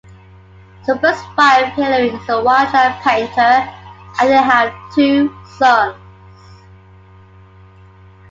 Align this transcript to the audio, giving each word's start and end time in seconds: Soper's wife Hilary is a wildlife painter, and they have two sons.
Soper's 0.83 1.21
wife 1.37 1.73
Hilary 1.75 2.07
is 2.09 2.27
a 2.27 2.41
wildlife 2.43 2.99
painter, 3.03 3.39
and 4.19 4.29
they 4.29 4.33
have 4.33 4.73
two 4.95 5.31
sons. 5.59 5.95